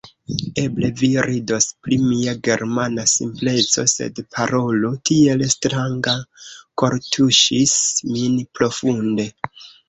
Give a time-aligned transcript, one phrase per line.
[0.59, 6.15] Eble vi ridos pri mia Germana simpleco; sed parolo tiel stranga
[6.85, 7.77] kortuŝis
[8.17, 9.29] min profunde.